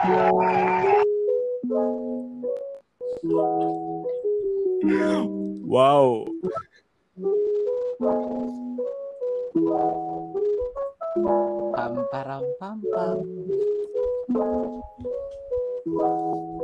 [0.00, 0.16] Wow.
[11.76, 13.20] Pam param pam pam.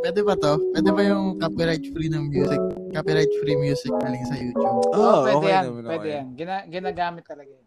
[0.01, 0.57] Pwede ba to?
[0.73, 2.57] Pwede ba yung copyright free ng music?
[2.97, 4.81] Copyright free music galing sa YouTube.
[4.97, 5.65] Oh, pwede okay yan.
[5.69, 6.17] naman, pwede okay.
[6.17, 6.27] yan.
[6.41, 7.65] Gina, ginagamit talaga yan.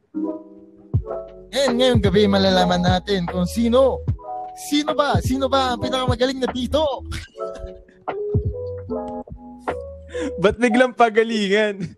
[1.54, 4.02] Ngayon, ngayong gabi malalaman natin kung sino
[4.68, 5.24] Sino ba?
[5.24, 6.84] Sino ba ang pinakamagaling na tito?
[10.44, 11.96] Ba't biglang pagalingan?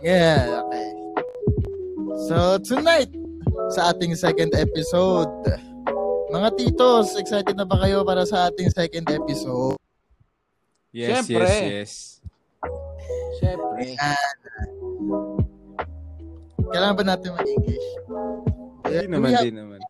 [0.00, 0.88] Yeah, okay.
[2.30, 3.10] So, tonight,
[3.74, 5.28] sa ating second episode,
[6.32, 9.76] mga titos, excited na ba kayo para sa ating second episode?
[10.94, 11.44] Yes, Siyempre.
[11.44, 11.92] yes, yes.
[13.42, 13.98] Siyempre.
[16.72, 17.86] Kailangan ba natin mag-English?
[18.84, 19.80] Hindi Do naman, we have- di naman.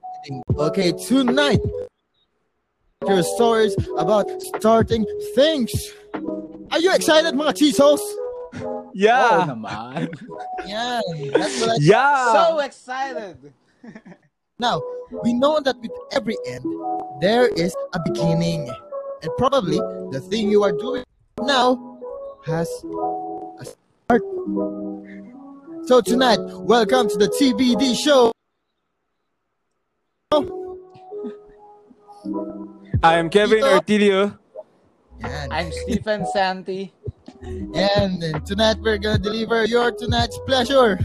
[0.69, 1.63] Okay, tonight,
[3.07, 4.27] your stories about
[4.59, 5.71] starting things.
[6.75, 8.03] Are you excited, mga chisos?
[8.59, 9.47] Oo Yeah!
[9.47, 10.11] naman.
[10.67, 11.03] Yan.
[11.33, 12.25] That's what I Yeah!
[12.35, 13.37] So excited.
[14.59, 14.83] Now,
[15.23, 16.67] we know that with every end,
[17.23, 18.67] there is a beginning.
[19.23, 19.79] And probably
[20.11, 21.07] the thing you are doing
[21.39, 21.79] now
[22.43, 22.67] has
[23.63, 24.23] a start.
[25.89, 26.37] So tonight,
[26.69, 28.29] welcome to the TBD show.
[33.01, 33.73] I am Kevin Dito.
[33.81, 34.37] Ortilio.
[35.25, 35.49] Yan.
[35.49, 36.93] I'm Stephen Santi.
[37.73, 41.01] And tonight we're gonna deliver your tonight's pleasure.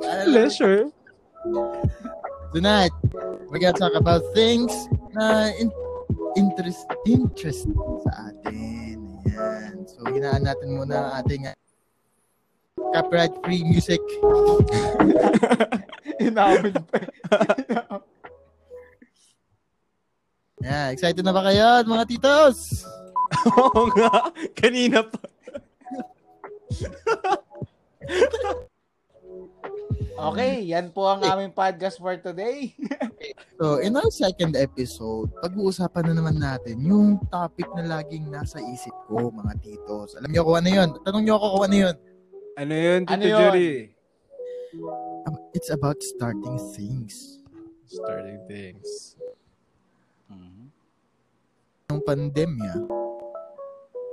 [0.00, 0.88] Pleasure.
[2.56, 2.96] Tonight,
[3.52, 4.72] we're gonna talk about things
[5.12, 5.76] na in-
[6.40, 7.68] interest interest
[8.08, 9.20] sa atin.
[9.28, 9.84] Ayan.
[9.84, 11.61] So, hinaan natin muna ang ating uh,
[12.92, 14.00] copyright-free music.
[16.22, 16.98] Inamin pa.
[20.62, 22.86] Yeah, excited na ba kayo, mga titos?
[23.58, 24.30] Oo nga.
[24.54, 25.18] Kanina pa.
[30.22, 32.70] Okay, yan po ang aming podcast for today.
[33.58, 38.94] So, in our second episode, pag-uusapan na naman natin yung topic na laging nasa isip
[39.10, 40.14] ko, mga titos.
[40.14, 40.88] Alam niyo kung ano yun?
[41.02, 41.96] Tanong niyo ako kung ano yun.
[42.52, 43.40] Ano yun, Tito Ano yun?
[43.40, 43.72] Jory?
[45.24, 47.40] Um, It's about starting things.
[47.88, 49.16] Starting things.
[51.92, 52.88] Nung pandemya,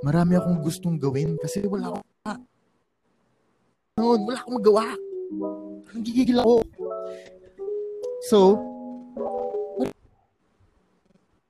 [0.04, 2.44] marami akong gustong gawin kasi wala akong
[3.96, 4.84] noon, wala akong magawa.
[5.96, 6.64] Nagigigil ako.
[8.28, 8.60] So,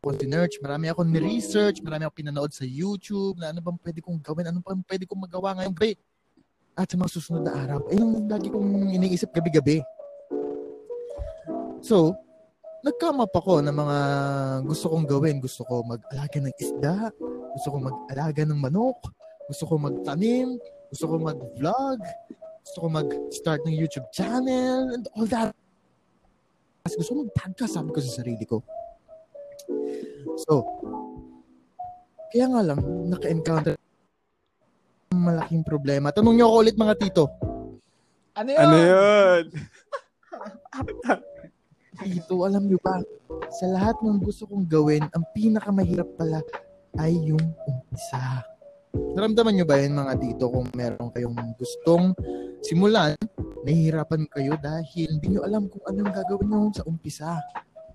[0.01, 4.23] ako sinerch, marami akong ni-research, marami akong pinanood sa YouTube na ano bang pwede kong
[4.23, 5.95] gawin, ano bang pwede kong magawa ngayong gabi.
[6.79, 9.83] At sa mga susunod na araw, ayun ang lagi kong iniisip gabi-gabi.
[11.81, 12.15] So,
[12.85, 13.99] nagkamap ako ng mga
[14.69, 15.41] gusto kong gawin.
[15.41, 17.11] Gusto ko mag-alaga ng isda,
[17.57, 19.01] gusto ko mag-alaga ng manok,
[19.51, 20.61] gusto ko magtanim,
[20.93, 21.99] gusto ko mag-vlog,
[22.63, 25.57] gusto ko mag-start ng YouTube channel, and all that.
[26.87, 28.61] Kasi gusto ko mag-podcast, sabi ko sa sarili ko.
[30.47, 30.65] So,
[32.31, 32.81] kaya nga lang,
[33.11, 33.80] naka-encounter
[35.31, 36.11] malaking problema.
[36.11, 37.25] Tanong niyo ako ulit mga tito.
[38.35, 38.59] Ano yun?
[38.59, 39.45] Ano yun?
[42.01, 42.97] Tito, alam niyo ba,
[43.53, 46.41] sa lahat ng gusto kong gawin, ang pinakamahirap pala
[46.99, 48.43] ay yung umpisa.
[48.91, 52.11] Naramdaman niyo ba yun mga tito kung meron kayong gustong
[52.65, 53.15] simulan,
[53.63, 57.31] nahihirapan kayo dahil hindi niyo alam kung anong gagawin niyo sa umpisa.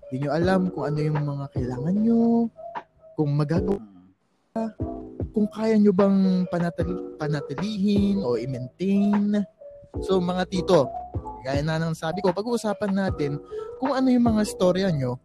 [0.06, 2.48] Hindi niyo alam kung ano yung mga kailangan niyo,
[3.18, 3.82] kung magagawa,
[5.36, 9.44] kung kaya niyo bang panatili, panatilihin o i-maintain.
[10.00, 10.88] So mga tito,
[11.44, 13.36] gaya na ng sabi ko, pag-uusapan natin
[13.76, 15.20] kung ano yung mga storya nyo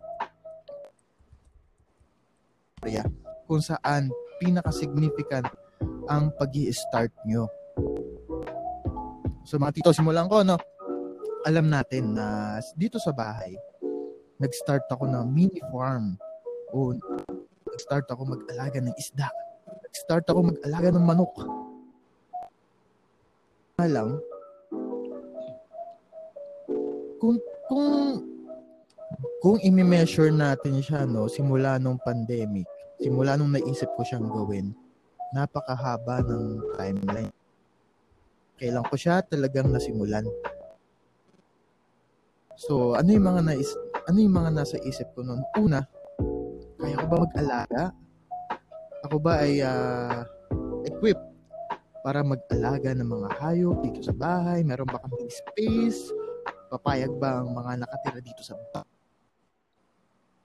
[3.51, 4.07] kung saan
[4.39, 5.43] pinaka-significant
[6.07, 7.51] ang pag start nyo.
[9.43, 10.55] So mga tito, simulan ko, no?
[11.43, 13.51] Alam natin na dito sa bahay,
[14.39, 16.15] nag-start ako ng mini farm.
[16.71, 16.95] O
[17.75, 19.27] nag-start ako mag-alaga ng isda.
[19.91, 21.35] Nag-start ako mag-alaga ng manok.
[23.75, 24.09] Nga lang,
[27.19, 27.35] kung
[27.67, 27.87] kung
[29.43, 32.65] kung i-measure natin siya no simula nung pandemic
[32.97, 34.73] simula nung naisip ko siyang gawin
[35.35, 37.31] napakahaba ng timeline.
[38.59, 40.23] Kailan ko siya talagang nasimulan?
[42.55, 43.69] So ano yung mga nais
[44.07, 45.83] ano yung mga nasa isip ko noon una
[46.81, 47.83] kaya ko ba mag-alaga
[49.05, 50.25] ako ba ay ah,
[50.85, 51.27] equipped
[52.01, 56.09] para mag-alaga ng mga hayop dito sa bahay meron ba kaming space
[56.71, 58.87] papayag ba ang mga nakatira dito sa bahay?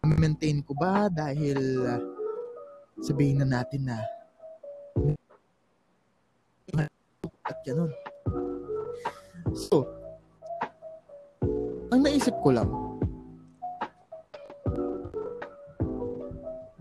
[0.06, 2.02] Maintain ko ba dahil ah,
[2.98, 4.02] sabihin na natin na
[7.46, 7.94] at ganun.
[9.54, 9.86] So,
[11.94, 12.66] ang naisip ko lang,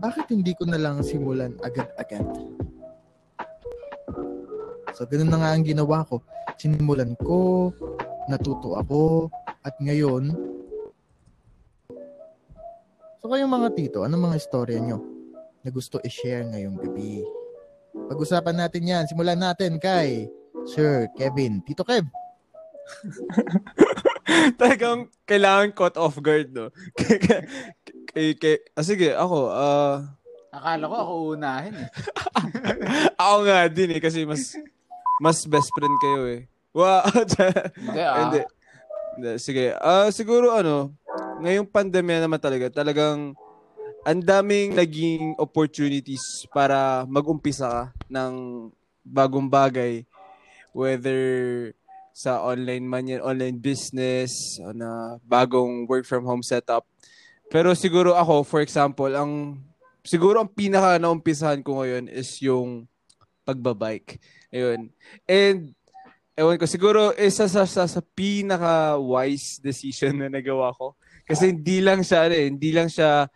[0.06, 2.22] bakit hindi ko na lang simulan agad-agad?
[4.94, 6.22] So, ganun na nga ang ginawa ko.
[6.54, 7.74] Sinimulan ko,
[8.30, 9.26] natuto ako,
[9.66, 10.30] at ngayon,
[13.18, 15.02] so kayong mga tito, anong mga istorya nyo
[15.66, 17.26] na gusto i-share ngayong gabi?
[18.06, 19.04] Pag-usapan natin yan.
[19.10, 20.30] Simulan natin kay
[20.70, 21.66] Sir Kevin.
[21.66, 22.06] Tito Kev.
[24.60, 26.70] Talagang kailangan caught off guard, no?
[28.16, 30.08] kay, kay, ah, sige, ako, ah,
[30.48, 31.88] Akala ko ako unahin eh.
[33.20, 34.56] ako nga din eh, kasi mas,
[35.20, 36.48] mas best friend kayo eh.
[36.72, 37.04] Wow!
[37.76, 38.16] Hindi ah.
[38.24, 38.40] Hindi.
[39.20, 39.76] Hindi, Sige.
[39.76, 40.96] Ah, siguro ano,
[41.44, 43.36] ngayong pandemya naman talaga, talagang
[44.06, 48.32] ang daming naging opportunities para mag-umpisa ka ng
[49.04, 50.08] bagong bagay.
[50.72, 51.20] Whether
[52.16, 56.88] sa online man yan, online business, o na bagong work from home setup.
[57.50, 59.62] Pero siguro ako, for example, ang
[60.02, 62.86] siguro ang pinaka naumpisahan ko ngayon is yung
[63.46, 64.18] pagbabike.
[64.50, 64.90] Ayun.
[65.26, 65.70] And
[66.34, 70.98] ewan ko, siguro isa sa, sa, sa pinaka wise decision na nagawa ko.
[71.26, 73.26] Kasi hindi lang siya, ano eh, hindi lang siya,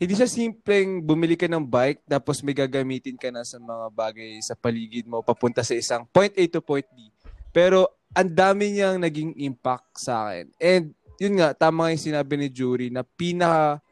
[0.00, 4.40] hindi siya simpleng bumili ka ng bike tapos may gagamitin ka na sa mga bagay
[4.40, 7.12] sa paligid mo papunta sa isang point A to point B.
[7.52, 10.48] Pero ang dami niyang naging impact sa akin.
[10.56, 10.84] And
[11.20, 13.84] yun nga, tama yung sinabi ni Jury na pinaka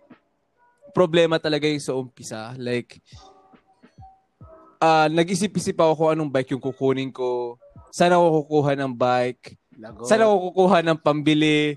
[0.96, 2.56] problema talaga yung sa umpisa.
[2.56, 3.04] Like,
[4.80, 7.60] ah nag-isip-isip ako kung anong bike yung kukunin ko.
[7.92, 9.60] Saan ako kukuha ng bike?
[9.76, 10.08] Lago.
[10.08, 11.76] Saan ako kukuha ng pambili?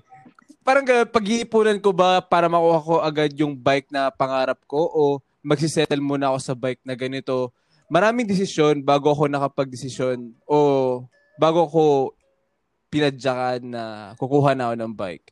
[0.64, 5.02] Parang pag-iipunan ko ba para makuha ko agad yung bike na pangarap ko o
[5.44, 7.52] magsisettle muna ako sa bike na ganito?
[7.92, 10.58] Maraming desisyon bago ako nakapag-desisyon o
[11.36, 11.84] bago ko
[12.88, 13.82] pinadyakan na
[14.16, 15.26] kukuha na ako ng bike.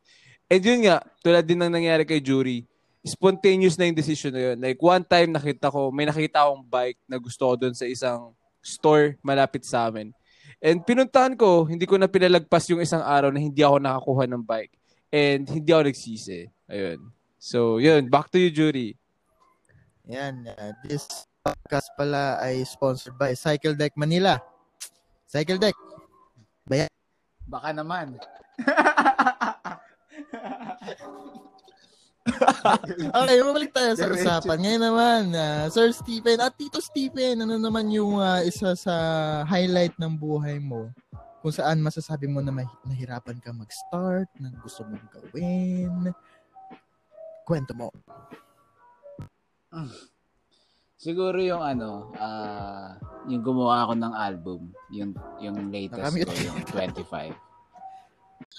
[0.50, 2.66] And yun nga, tulad din ng nangyari kay Jury,
[3.06, 4.58] spontaneous na yung decision na yun.
[4.58, 8.34] Like one time nakita ko, may nakita akong bike na gusto ko doon sa isang
[8.58, 10.10] store malapit sa amin.
[10.58, 14.42] And pinuntahan ko, hindi ko na pinalagpas yung isang araw na hindi ako nakakuha ng
[14.42, 14.74] bike.
[15.14, 16.50] And hindi ako nagsisi.
[16.68, 16.98] Ayun.
[17.40, 18.10] So, yun.
[18.10, 18.98] Back to you, Jury.
[20.10, 20.50] Yan.
[20.50, 21.08] uh, this
[21.40, 24.36] podcast pala ay sponsored by Cycle Deck Manila.
[25.24, 25.78] Cycle Deck.
[27.48, 28.18] Baka naman.
[33.10, 34.58] Okay, mabalik tayo sa usapan.
[34.60, 38.94] Ngayon naman, ah, Sir Stephen at Tito Stephen, ano naman yung ah, isa sa
[39.48, 40.92] highlight ng buhay mo?
[41.40, 46.12] Kung saan masasabi mo na mahi- nahirapan ka mag-start, na gusto mong gawin.
[47.48, 47.88] Kwento mo.
[51.00, 54.60] Siguro yung ano, ah yung gumawa ako ng album,
[54.92, 57.49] yung yung latest ko, yung 25.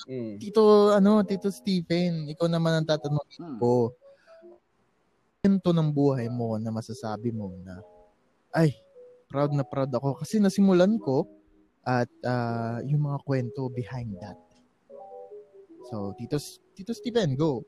[0.08, 0.40] Mm.
[0.40, 3.58] Tito, ano, Tito Stephen, ikaw naman ang tatanong Hmm.
[3.60, 3.92] ko.
[5.42, 7.82] Kwento ng buhay mo na masasabi mo na,
[8.54, 8.78] ay,
[9.28, 11.26] proud na proud ako kasi nasimulan ko
[11.82, 14.38] at ah, yung mga kwento behind that.
[15.90, 16.38] So, Tito,
[16.78, 17.66] Tito Stephen, go.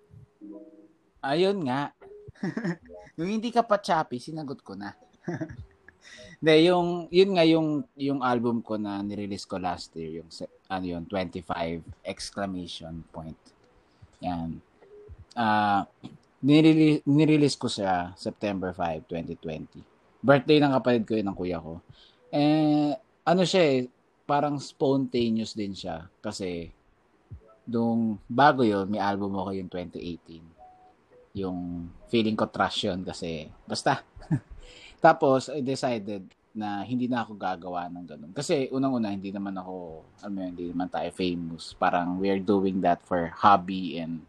[1.24, 1.92] Ayun nga.
[3.18, 4.94] yung hindi ka pa choppy, sinagot ko na.
[6.40, 10.30] Hindi, yung, yun nga yung, yung album ko na nirelease ko last year, yung,
[10.68, 13.40] ano yun, 25 exclamation point.
[14.20, 14.60] Yan.
[15.34, 15.88] Ah,
[16.44, 19.80] nirelease, nirelease ko siya September 5, 2020.
[20.24, 21.80] Birthday ng kapatid ko yun ng kuya ko.
[22.34, 22.92] Eh,
[23.24, 23.80] ano siya eh,
[24.24, 26.08] parang spontaneous din siya.
[26.20, 26.72] Kasi,
[27.68, 30.54] nung bago yun, may album ako yung 2018
[31.34, 34.06] yung feeling ko trash yun kasi basta.
[35.04, 36.24] Tapos, I decided
[36.56, 38.32] na hindi na ako gagawa ng ganun.
[38.32, 41.74] Kasi unang-una, hindi naman ako, alam mo hindi naman tayo famous.
[41.76, 44.22] Parang we're doing that for hobby and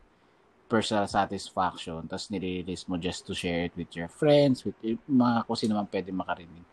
[0.67, 2.03] personal satisfaction.
[2.09, 5.87] Tapos nire-release mo just to share it with your friends, with mga kung sino man
[5.87, 6.67] pwede makarinig.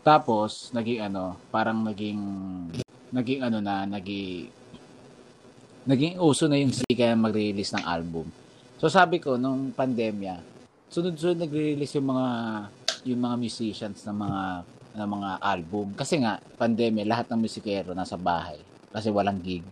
[0.00, 2.18] Tapos, naging ano, parang naging,
[3.12, 4.48] naging ano na, naging,
[5.84, 8.32] naging uso na yung sika mag-release ng album.
[8.80, 10.40] So sabi ko, nung pandemya,
[10.90, 12.28] sunod-sunod nagre-release yung mga
[13.06, 14.42] yung mga musicians ng mga
[14.90, 15.86] ng mga album.
[15.94, 18.58] Kasi nga, pandemya, lahat ng musikero nasa bahay.
[18.90, 19.62] Kasi walang gig.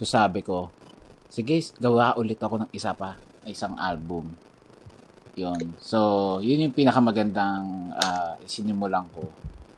[0.00, 0.72] So sabi ko,
[1.28, 4.32] sige, gawa ulit ako ng isa pa, isang album.
[5.36, 5.76] Yun.
[5.76, 9.28] So, yun yung pinakamagandang uh, sinimulan ko.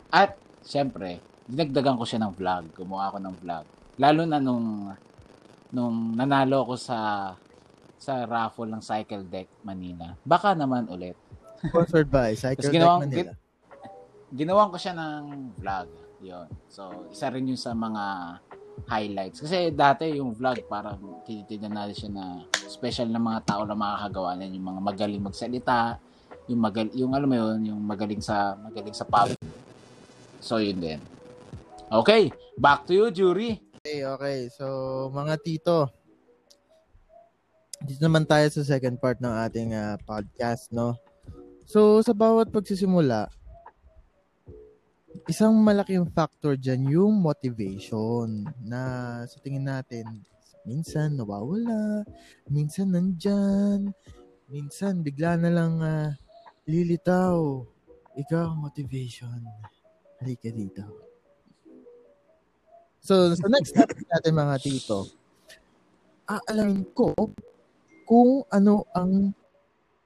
[0.07, 1.19] At, syempre,
[1.51, 2.71] dinagdagan ko siya ng vlog.
[2.79, 3.65] Gumawa ako ng vlog.
[3.99, 4.95] Lalo na nung
[5.75, 7.35] nung nanalo ko sa
[7.99, 10.15] sa raffle ng Cycle Deck Manila.
[10.23, 11.19] Baka naman ulit.
[11.67, 13.35] Sponsored by Cycle Deck ginawang, Manila.
[14.31, 15.23] ginawan ko siya ng
[15.59, 15.89] vlog.
[16.19, 16.49] Yon.
[16.71, 18.05] So, isa rin yun sa mga
[18.87, 19.43] highlights.
[19.43, 22.25] Kasi dati yung vlog, parang tinitignan natin siya na
[22.71, 25.99] special na mga tao na makakagawa na yung mga magaling magsalita,
[26.47, 29.35] yung magal yung alam mo yun, yung magaling sa magaling sa pub.
[30.39, 31.01] So, yun din.
[31.91, 33.59] Okay, back to you, jury.
[33.83, 34.39] Okay, okay.
[34.53, 35.98] So, mga tito,
[37.85, 40.99] dito naman tayo sa second part ng ating ah, podcast, no?
[41.69, 43.29] So, sa bawat pagsisimula,
[45.29, 48.81] isang malaking factor dyan yung motivation na
[49.29, 50.25] sa tingin natin,
[50.65, 52.03] minsan nawawala,
[52.49, 53.93] minsan nandyan,
[54.49, 56.11] minsan bigla na lang ah,
[56.65, 57.63] lilitaw.
[58.19, 59.39] Ikaw, motivation.
[60.19, 60.83] Halika dito.
[62.99, 65.07] So, sa next topic natin mga tito,
[66.27, 67.15] aalamin ko
[68.09, 69.37] kung ano ang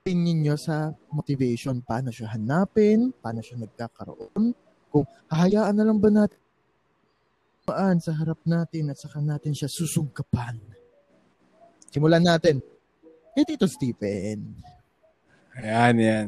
[0.02, 1.78] opinion nyo sa motivation.
[1.86, 3.14] Paano siya hanapin?
[3.14, 4.50] Paano siya nagkakaroon?
[4.90, 6.42] Kung hahayaan na lang ba natin
[7.62, 10.58] paan sa harap natin at saka natin siya susugkapan.
[11.94, 12.58] Simulan natin.
[13.38, 14.58] Kay Tito Stephen.
[15.54, 16.26] Ayan, yan.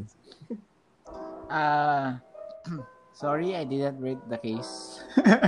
[1.51, 2.23] Ah,
[3.19, 5.03] sorry, I didn't read the case.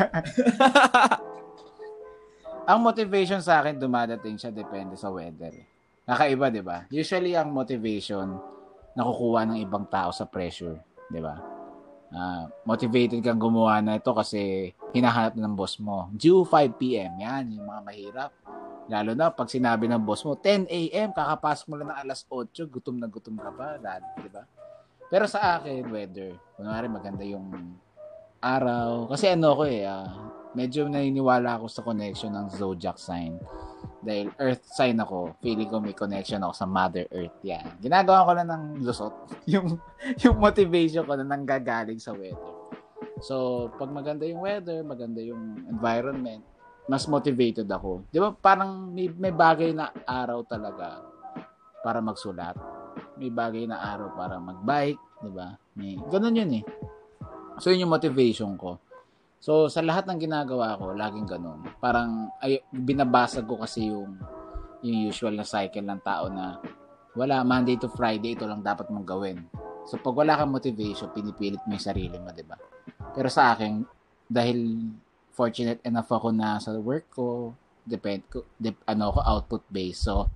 [2.70, 5.54] ang motivation sa akin dumadating siya depende sa weather.
[5.54, 5.75] eh.
[6.06, 6.86] Nakaiba, 'di ba?
[6.86, 8.38] Usually ang motivation
[8.94, 10.78] nakukuha ng ibang tao sa pressure,
[11.10, 11.34] 'di ba?
[12.14, 16.06] Ah, motivated kang gumawa na ito kasi hinahanap ng boss mo.
[16.14, 17.18] Due 5 p.m.
[17.18, 18.30] Yan, yung mga mahirap.
[18.86, 21.10] Lalo na pag sinabi ng boss mo, 10 a.m.
[21.10, 24.46] kakapasok mo lang ng alas 8, gutom na gutom ka pa, 'di ba?
[25.10, 27.50] Pero sa akin, weather, kunwari maganda yung
[28.38, 29.10] araw.
[29.10, 30.06] Kasi ano ko eh, ah,
[30.54, 33.34] medyo naniniwala ako sa connection ng zodiac sign.
[34.06, 37.36] Dahil earth sign ako, feeling ko may connection ako sa Mother Earth.
[37.42, 37.80] Yan.
[37.82, 39.14] Ginagawa ko lang ng lusot.
[39.52, 39.78] Yung,
[40.22, 42.54] yung motivation ko na nanggagaling sa weather.
[43.24, 46.44] So, pag maganda yung weather, maganda yung environment,
[46.86, 48.06] mas motivated ako.
[48.12, 51.02] Di ba parang may, may bagay na araw talaga
[51.82, 52.54] para magsulat.
[53.16, 55.56] May bagay na araw para magbike, di ba?
[55.74, 56.64] May ganun yun eh.
[57.58, 58.78] So yun yung motivation ko.
[59.40, 61.60] So sa lahat ng ginagawa ko, laging ganun.
[61.78, 64.16] Parang ay binabasag ko kasi yung
[64.80, 66.60] yung usual na cycle ng tao na
[67.16, 69.38] wala Monday to Friday ito lang dapat mong gawin.
[69.86, 72.58] So pag wala kang motivation, pinipilit mo yung sarili mo, 'di ba?
[73.16, 73.80] Pero sa akin,
[74.26, 74.90] dahil
[75.32, 77.52] fortunate enough ako na sa work ko,
[77.86, 80.10] depend ko dep, ano ko output based.
[80.10, 80.26] So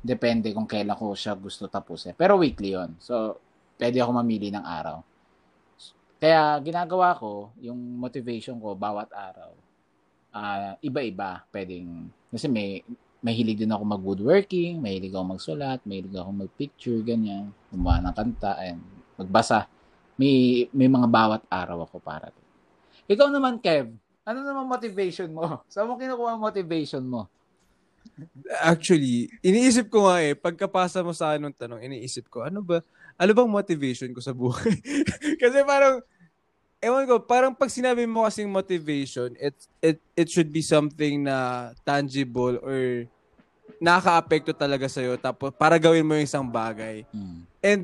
[0.00, 2.16] depende kung kailan ko siya gusto tapusin.
[2.16, 2.96] Pero weekly 'yon.
[3.02, 3.36] So
[3.76, 5.02] pwede ako mamili ng araw.
[6.20, 9.56] Kaya ginagawa ko, yung motivation ko bawat araw,
[10.36, 11.48] ah iba-iba.
[11.48, 12.84] Pwedeng, kasi may,
[13.24, 18.04] may hilig din ako mag-woodworking, may hilig ako magsulat, may hilig ako mag-picture, ganyan, gumawa
[18.04, 18.84] ng kanta, and
[19.16, 19.64] magbasa.
[20.20, 22.48] May, may mga bawat araw ako para doon.
[23.08, 23.88] Ikaw naman, Kev,
[24.20, 25.58] ano naman motivation mo?
[25.72, 27.32] Saan mo kinukuha ang motivation mo?
[28.60, 32.84] Actually, iniisip ko nga eh, pagkapasa mo sa akin ng tanong, iniisip ko, ano ba,
[33.20, 34.80] ano bang motivation ko sa buhay?
[35.42, 36.00] kasi parang,
[36.80, 39.52] ewan ko, parang pag sinabi mo kasing motivation, it,
[39.84, 43.04] it, it should be something na tangible or
[43.76, 47.04] nakaka-apekto talaga sa'yo tapos para gawin mo yung isang bagay.
[47.12, 47.44] Hmm.
[47.60, 47.82] And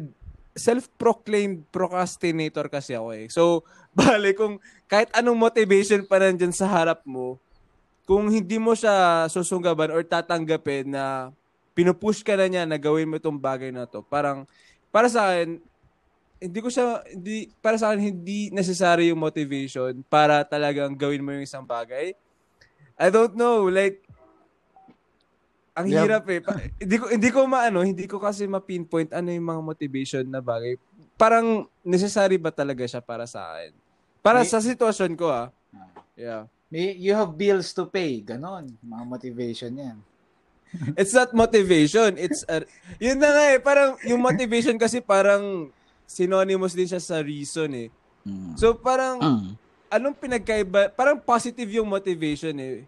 [0.57, 3.29] self-proclaimed procrastinator kasi ako eh.
[3.29, 3.63] So,
[3.97, 4.57] bale, kung
[4.89, 7.37] kahit anong motivation pa nandyan sa harap mo,
[8.09, 11.29] kung hindi mo siya susunggaban or tatanggapin na
[11.77, 14.49] pinupush ka na niya na gawin mo itong bagay na to, parang,
[14.97, 15.61] para sa akin,
[16.41, 21.37] hindi ko siya, hindi, para sa akin, hindi necessary yung motivation para talagang gawin mo
[21.37, 22.17] yung isang bagay.
[22.97, 24.01] I don't know, like,
[25.77, 26.09] ang Yeah.
[26.09, 26.41] hirap eh.
[26.41, 30.41] Pa- hindi ko hindi ko maano, hindi ko kasi ma-pinpoint ano yung mga motivation na
[30.41, 30.81] bagay.
[31.21, 33.77] Parang necessary ba talaga siya para sa akin?
[34.25, 35.53] Para May- sa sitwasyon ko ah.
[36.17, 36.49] Yeah.
[36.73, 38.25] May, you have bills to pay.
[38.25, 38.73] Ganon.
[38.81, 40.01] Mga motivation yan.
[41.01, 42.67] It's not motivation, it's a,
[42.99, 45.71] yun na nga eh, parang yung motivation kasi parang
[46.05, 47.89] synonymous din siya sa reason eh.
[48.23, 48.55] Mm.
[48.59, 49.51] So parang Mm.
[49.91, 50.91] anong pinagkaiba?
[50.93, 52.87] Parang positive yung motivation eh.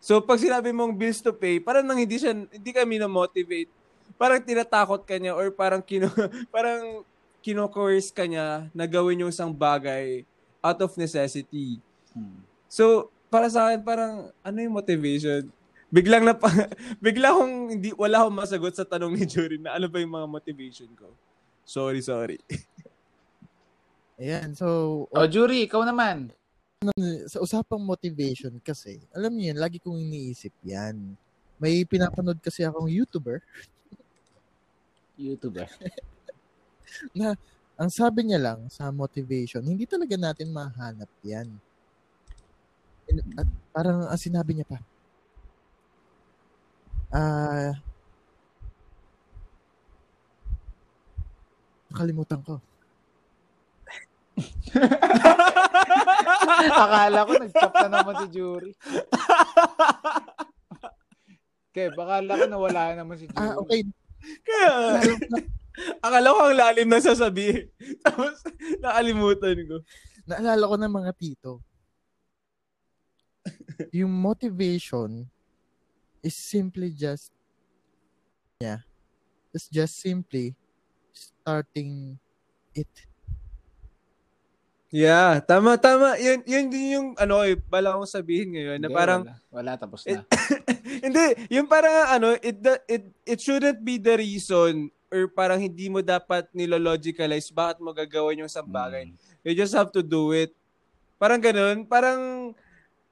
[0.00, 3.68] So pag sinabi mong bills to pay, parang nang hindi siya hindi kami na motivate.
[4.16, 6.08] Parang tinatakot ka niya or parang kino
[6.54, 7.04] parang
[7.40, 10.24] kino-coerce ka niya na gawin yung isang bagay
[10.60, 11.80] out of necessity.
[12.12, 12.40] Mm.
[12.68, 15.48] So para sa akin parang ano yung motivation?
[15.90, 16.38] Biglang na
[17.04, 20.28] bigla akong hindi wala akong masagot sa tanong ni Jory na ano ba yung mga
[20.30, 21.10] motivation ko.
[21.66, 22.38] Sorry, sorry.
[24.20, 26.28] Ayan, so, O, jury, ikaw naman.
[27.24, 31.16] sa usapang motivation kasi, alam niyo yan, lagi kong iniisip yan.
[31.60, 33.40] may pinapanood kasi akong YouTuber
[35.20, 35.68] YouTuber.
[37.80, 41.48] ang sabi niya lang sa motivation, hindi talaga natin mahanap yan.
[43.40, 44.80] At parang ang sinabi niya pa,
[47.14, 47.74] ah,
[51.90, 52.62] nakalimutan ko.
[56.84, 58.72] akala ko nag-chop na naman si Jury.
[61.70, 63.38] Okay, akala ko nawala naman si Jury.
[63.38, 63.82] Ah, okay.
[64.46, 64.72] Kaya,
[66.04, 67.68] akala ko ang lalim na sasabihin.
[68.04, 68.42] Tapos,
[68.80, 69.76] nakalimutan ko.
[70.28, 71.52] Naalala ko ng mga tito.
[73.96, 75.24] yung motivation
[76.20, 77.32] is simply just
[78.60, 78.84] yeah,
[79.52, 80.54] it's just simply
[81.12, 82.20] starting
[82.76, 82.88] it.
[84.90, 86.18] Yeah, tama, tama.
[86.18, 89.72] Yun, yun din yung, ano, eh, bala kong sabihin ngayon, na Hindi, parang, Wala, wala
[89.78, 90.26] tapos na.
[91.06, 92.58] hindi, yung parang, ano, it,
[92.90, 98.46] it, it shouldn't be the reason or parang hindi mo dapat nilologicalize bakit mo gagawin
[98.46, 99.10] yung isang bagay.
[99.10, 99.14] Mm.
[99.42, 100.54] You just have to do it.
[101.18, 101.84] Parang ganun.
[101.84, 102.54] Parang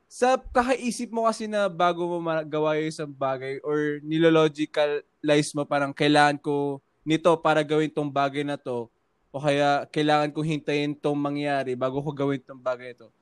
[0.08, 5.92] sa kakaisip mo kasi na bago mo magawa yung isang bagay or nilologicalize mo parang
[5.92, 8.88] kailangan ko nito para gawin tong bagay na to
[9.28, 13.12] o kaya kailangan kong hintayin tong mangyari bago ko gawin tong bagay ito.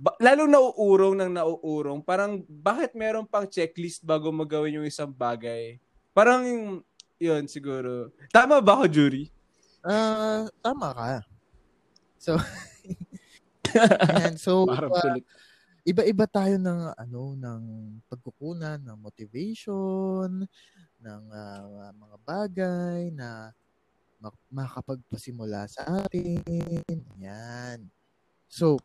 [0.00, 5.12] Ba- lalo nauurong ng nauurong, parang bakit meron pang checklist bago mo gawin yung isang
[5.12, 5.76] bagay?
[6.16, 6.40] Parang
[7.20, 8.08] yun siguro.
[8.32, 9.28] Tama ba ako, Jury?
[9.84, 11.20] Ah, tama ka.
[12.16, 12.40] So,
[14.10, 15.24] Ayan, so Parang pilik.
[15.90, 17.62] Iba-iba tayo ng ano ng
[18.06, 20.46] pagkukunan ng motivation
[21.02, 23.50] ng ah, mga bagay na
[24.22, 24.38] mak-
[25.66, 26.98] sa atin.
[27.18, 27.90] Yan.
[28.46, 28.78] So,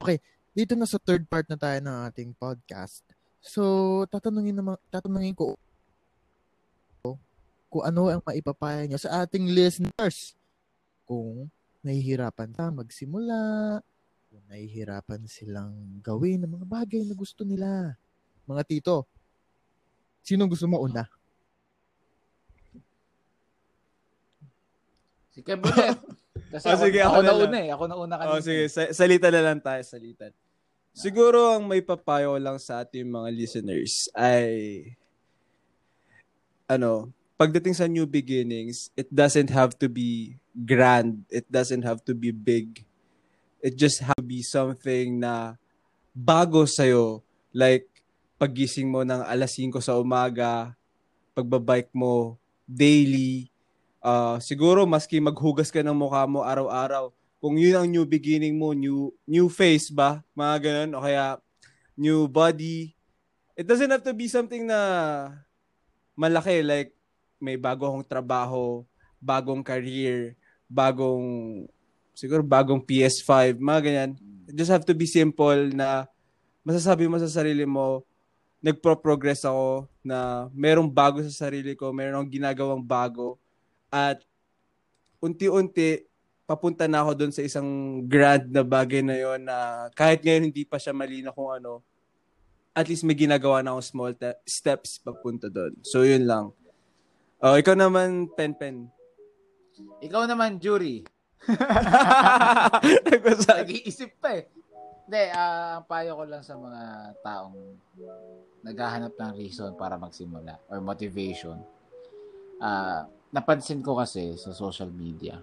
[0.00, 0.24] okay,
[0.56, 3.04] dito na sa third part na tayo ng ating podcast.
[3.44, 5.60] So, tatanungin naman tatanungin ko
[7.68, 10.32] kung ano ang maipapayo niyo sa ating listeners.
[11.04, 11.52] Kung
[11.84, 13.38] nahihirapan ka magsimula,
[14.38, 17.98] kung nahihirapan silang gawin ang mga bagay na gusto nila.
[18.46, 19.02] Mga tito,
[20.22, 21.10] sino gusto mauna?
[25.34, 25.98] Si Kebulet.
[26.54, 27.54] Kasi Oh, ako, sige, ako, ako na nauna lang.
[27.58, 27.68] eh.
[27.74, 28.32] Ako nauna kanina.
[28.32, 30.30] Oh, sige, sa- salita na lang tayo, salitan.
[30.94, 34.46] Siguro ang may papayo lang sa ating mga listeners ay
[36.64, 41.26] ano, pagdating sa new beginnings, it doesn't have to be grand.
[41.26, 42.86] It doesn't have to be big.
[43.58, 45.58] It just have to be something na
[46.14, 47.22] bago sa'yo.
[47.50, 47.90] Like,
[48.38, 50.78] pagising mo ng alas 5 sa umaga,
[51.34, 53.50] pagbabike mo daily,
[53.98, 57.10] ah siguro maski maghugas ka ng mukha mo araw-araw,
[57.42, 61.38] kung yun ang new beginning mo, new new face ba, mga ganun, o kaya
[61.98, 62.94] new body,
[63.58, 64.78] it doesn't have to be something na
[66.14, 66.94] malaki, like
[67.42, 68.82] may bago akong trabaho,
[69.18, 70.34] bagong career,
[70.66, 71.66] bagong,
[72.18, 74.10] siguro bagong PS5, mga ganyan.
[74.50, 76.10] It just have to be simple na
[76.66, 78.02] masasabi mo sa sarili mo,
[78.58, 83.38] nagpro-progress ako na merong bago sa sarili ko, meron akong ginagawang bago,
[83.86, 84.18] at
[85.22, 86.10] unti-unti,
[86.42, 90.66] papunta na ako doon sa isang grand na bagay na yon na kahit ngayon hindi
[90.66, 91.86] pa siya malino kung ano,
[92.74, 95.78] at least may ginagawa na akong small te- steps papunta doon.
[95.86, 96.50] So, yun lang.
[97.38, 98.90] Oh, ikaw naman, Pen Pen.
[100.02, 101.06] Ikaw naman, Jury.
[103.64, 104.44] Nag-iisip pa eh.
[105.08, 106.82] Hindi, ah, ang payo ko lang sa mga
[107.24, 107.56] taong
[108.60, 111.56] naghahanap ng reason para magsimula or motivation.
[112.60, 115.40] Ah, napansin ko kasi sa social media,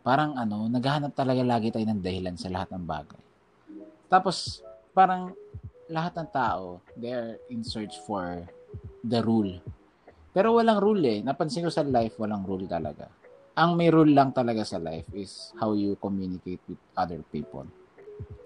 [0.00, 3.22] parang ano, naghahanap talaga lagi tayo ng dahilan sa lahat ng bagay.
[4.08, 4.64] Tapos,
[4.96, 5.36] parang
[5.90, 8.48] lahat ng tao, they're in search for
[9.04, 9.60] the rule.
[10.30, 11.18] Pero walang rule eh.
[11.20, 13.10] Napansin ko sa life, walang rule talaga.
[13.58, 17.66] Ang may rule lang talaga sa life is how you communicate with other people.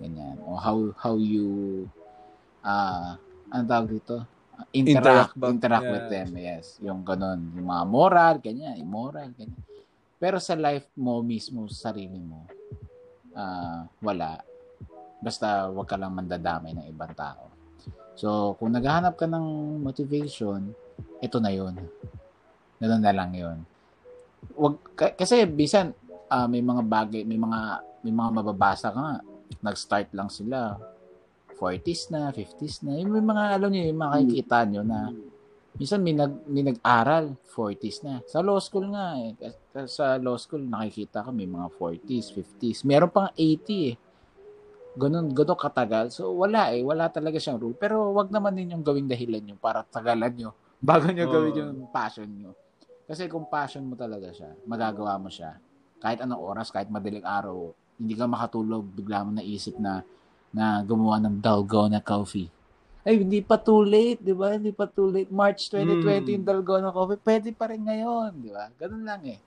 [0.00, 0.40] Ganyan.
[0.48, 1.84] O how how you
[2.64, 3.20] ah
[3.52, 4.24] ano tawag dito?
[4.70, 5.46] Interact Interact, ba?
[5.50, 5.94] interact Yeah.
[5.94, 6.28] with them.
[6.38, 6.64] Yes.
[6.80, 7.52] Yung ganun.
[7.58, 8.78] Yung mga moral, ganyan.
[8.78, 9.60] Immoral, ganyan.
[10.16, 12.46] Pero sa life mo mismo, sa sarili mo,
[13.36, 14.40] ah wala.
[15.20, 17.50] Basta wag ka lang mandadamay ng ibang tao.
[18.14, 20.70] So, kung naghahanap ka ng motivation,
[21.18, 21.74] ito na yun.
[22.78, 23.58] Ganun na lang yun.
[24.54, 25.96] Wag, ka- kasi bisan
[26.28, 27.60] ah, may mga bagay, may mga
[28.04, 29.16] may mga mababasa ka nga.
[29.64, 30.76] Nag-start lang sila
[31.56, 32.98] 40s na, 50s na.
[33.00, 35.08] Yung may mga alam niyo, yung makikita nyo na
[35.74, 38.20] minsan may nag may nag-aral 40s na.
[38.28, 39.34] Sa law school nga eh.
[39.88, 42.84] Sa- law school nakikita ka may mga 40s, 50s.
[42.84, 43.94] Meron pang 80 eh.
[44.94, 46.14] ganun, ganun katagal.
[46.14, 46.86] So, wala eh.
[46.86, 47.74] Wala talaga siyang rule.
[47.74, 50.50] Pero wag naman din yung gawing dahilan nyo para tagalan nyo
[50.84, 51.32] bago nyo Oo.
[51.32, 52.52] gawin yung passion nyo.
[53.04, 55.60] Kasi kung passion mo talaga siya, magagawa mo siya.
[56.00, 60.00] Kahit anong oras, kahit madaling araw, hindi ka makatulog, bigla mo naisip na
[60.54, 62.48] na gumawa ng Dalgona coffee.
[63.04, 64.56] Ay, hindi pa too late, di ba?
[64.56, 65.28] Hindi pa too late.
[65.28, 66.34] March 2020 Mm.
[66.40, 68.70] yung Dalgona coffee, pwede pa rin ngayon, di ba?
[68.80, 69.40] Ganun lang eh.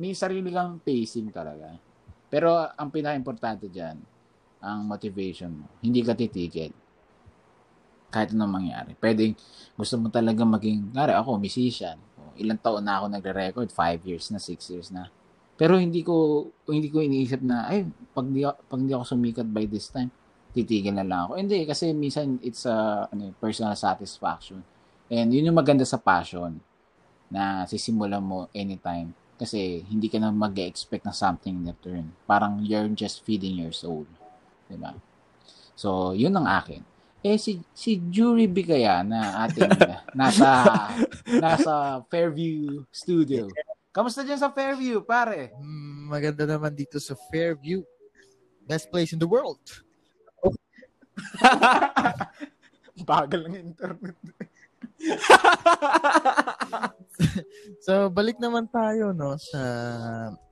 [0.00, 1.70] May sarili kang pacing talaga.
[2.26, 3.94] Pero ang pinaka-importante dyan,
[4.58, 5.66] ang motivation mo.
[5.78, 6.74] Hindi ka titigil.
[8.10, 8.98] Kahit anong mangyari.
[8.98, 9.38] Pwedeng
[9.78, 12.00] gusto mo talaga maging, ngari ako, musician.
[12.38, 13.68] Ilang taon na ako nagre-record?
[13.72, 15.08] Five years na, six years na.
[15.56, 19.64] Pero hindi ko hindi ko iniisip na ay pag di, pag di ako sumikat by
[19.64, 20.12] this time
[20.52, 21.32] titigil na lang ako.
[21.36, 24.64] Hindi kasi minsan it's a ano, personal satisfaction.
[25.12, 26.60] And yun yung maganda sa passion
[27.28, 32.08] na sisimulan mo anytime kasi hindi ka na mag-expect na something in return.
[32.24, 34.08] Parang you're just feeding your soul.
[34.66, 34.96] Diba?
[35.76, 36.80] So, yun ang akin.
[37.24, 39.72] Eh, si, si Jury B kaya na ating
[40.18, 40.48] nasa,
[41.26, 43.48] nasa Fairview Studio.
[43.90, 45.56] Kamusta dyan sa Fairview, pare?
[45.56, 47.80] Mm, maganda naman dito sa Fairview.
[48.68, 49.62] Best place in the world.
[53.08, 54.16] Bagal ng internet.
[57.80, 59.62] So, balik naman tayo, no, sa...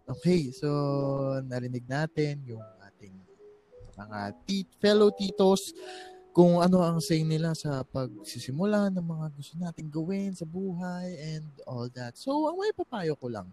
[0.05, 0.69] Okay, so,
[1.45, 3.17] narinig natin yung ating
[3.97, 5.73] mga tit fellow titos
[6.35, 11.47] kung ano ang say nila sa pagsisimula ng mga gusto nating gawin sa buhay and
[11.63, 12.19] all that.
[12.19, 13.47] So, ang may papayo ko lang.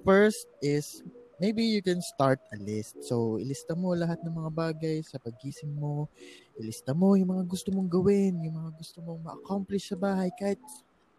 [0.00, 1.04] First is,
[1.36, 3.04] maybe you can start a list.
[3.04, 6.08] So, ilista mo lahat ng mga bagay sa paggising mo.
[6.56, 10.60] Ilista mo yung mga gusto mong gawin, yung mga gusto mong ma-accomplish sa bahay, kahit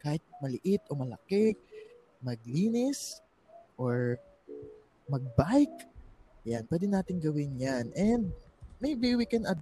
[0.01, 1.53] kahit maliit o malaki,
[2.25, 3.21] maglinis,
[3.77, 4.17] or
[5.05, 5.85] magbike.
[6.49, 7.93] Yan, pwede natin gawin yan.
[7.93, 8.33] And
[8.81, 9.61] maybe we can add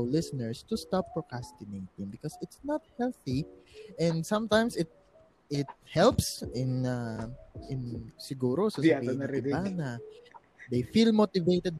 [0.00, 3.44] listeners to stop procrastinating because it's not healthy
[4.00, 4.88] and sometimes it
[5.52, 7.28] it helps in uh,
[7.68, 9.52] in siguro sa Di ata sabihin ng narinig.
[9.52, 9.90] iba na
[10.72, 11.76] they feel motivated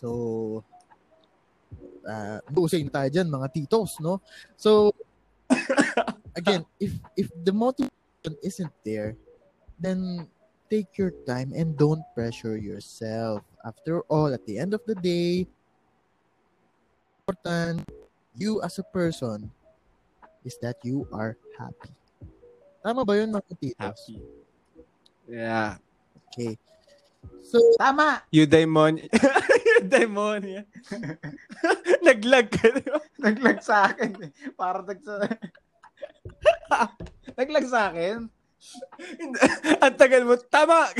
[0.00, 0.64] so
[2.04, 4.20] uh, busay na tayo dyan, mga titos, no?
[4.56, 4.92] So,
[6.38, 9.16] again, if if the motivation isn't there,
[9.80, 10.28] then
[10.68, 13.44] take your time and don't pressure yourself.
[13.64, 15.48] After all, at the end of the day,
[17.24, 17.88] important
[18.36, 19.48] you as a person
[20.44, 21.88] is that you are happy.
[22.84, 23.80] Tama ba yun, mga titos?
[23.80, 24.20] Happy.
[25.24, 25.80] Yeah.
[26.28, 26.60] Okay.
[27.40, 28.20] So, Tama!
[28.28, 29.08] Eudaimonia.
[29.80, 30.68] Eudaimonia.
[32.04, 32.68] Naglag ka.
[32.68, 33.00] di ba?
[33.24, 34.30] Naglag sa akin eh.
[34.52, 35.24] Para nag sa...
[37.32, 38.28] Naglag sa akin?
[39.80, 40.36] Ang tagal mo.
[40.36, 40.92] Tama!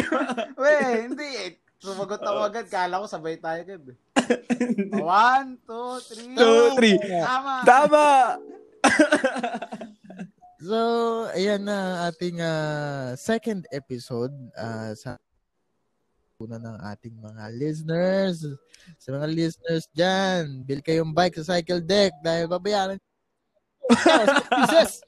[0.57, 1.53] Weh, hindi eh.
[1.85, 2.67] Sumagot ako agad.
[2.73, 3.83] Kala ko sabay tayo agad.
[3.93, 3.97] eh.
[5.05, 6.33] One, two, three.
[6.33, 6.97] Two, three.
[6.97, 7.55] Tama!
[7.69, 8.07] Tama!
[10.65, 10.81] So,
[11.37, 15.21] ayan na ating ah, second episode ah, sa
[16.41, 18.49] una ng ating mga listeners.
[18.97, 22.97] Sa mga listeners dyan, bill kayong bike sa cycle deck dahil babayaran
[24.57, 25.05] pieces.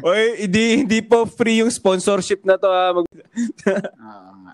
[0.00, 2.68] Oy, hindi, hindi po free yung sponsorship na to.
[2.68, 2.92] Ah.
[2.96, 3.08] Mag-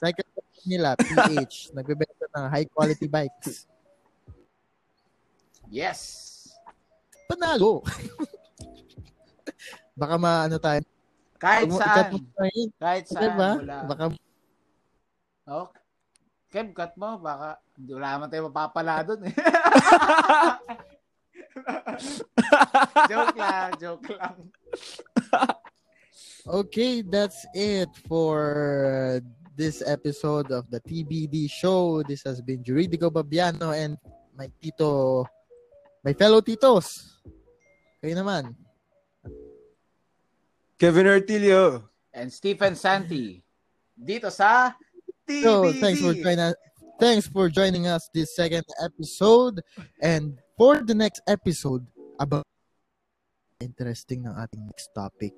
[0.02, 1.70] cycle deck nila, PH.
[1.76, 3.66] Nagbebenta ng high quality bikes.
[5.72, 6.00] Yes!
[7.30, 7.80] Panalo.
[9.96, 10.82] Baka maano tayo.
[11.40, 12.12] Kahit Ikat saan.
[12.76, 13.22] Kahit saan.
[13.24, 13.50] Diba?
[13.58, 13.76] Wala.
[13.88, 14.04] Baka
[15.42, 15.66] Oh.
[16.52, 17.18] Kev, cut mo.
[17.18, 19.34] Baka hindi wala naman tayo mapapala doon eh.
[23.10, 24.36] joke lang, joke lang.
[26.42, 29.22] Okay, that's it for
[29.54, 32.02] this episode of the TBD show.
[32.02, 33.94] This has been Juridico Babiano and
[34.34, 35.22] my tito,
[36.02, 37.22] my fellow titos.
[38.02, 38.58] Kayo naman.
[40.82, 41.86] Kevin Artilio.
[42.10, 43.38] And Stephen Santi.
[43.94, 44.74] Dito sa
[45.22, 45.46] TBD.
[45.46, 46.58] So, thanks for joining us.
[46.98, 49.62] Thanks for joining us this second episode.
[50.02, 51.86] And for the next episode,
[52.18, 52.42] about
[53.62, 55.34] interesting ng ating next topic.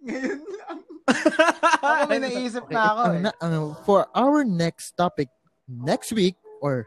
[0.00, 0.78] Ngayon lang.
[1.82, 3.20] Ako may naisip Okay, na ako eh.
[3.20, 5.26] na- ang- for our next topic
[5.66, 6.86] next week or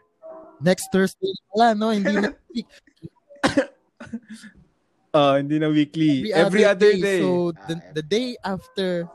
[0.58, 2.69] next Thursday wala no hindi next week
[5.13, 6.34] Ah, hindi na weekly.
[6.34, 7.21] Every, other day.
[7.21, 9.06] so the, Ah, the day after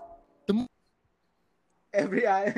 [1.90, 2.54] Every other...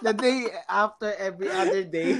[0.00, 2.14] The day after every other day.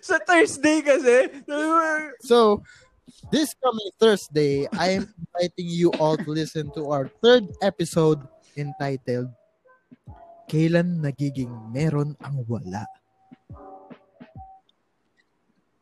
[0.00, 1.28] Sa Thursday kasi.
[2.24, 2.62] so
[3.32, 8.20] this coming Thursday, I am inviting you all to listen to our third episode
[8.56, 9.28] entitled
[10.48, 12.84] Kailan Nagiging Meron ang Wala?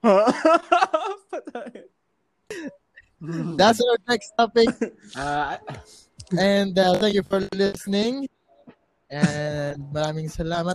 [3.59, 4.69] That's our next topic.
[5.17, 5.59] Ah,
[6.35, 8.27] And uh, thank you for listening.
[9.07, 10.75] And maraming salamat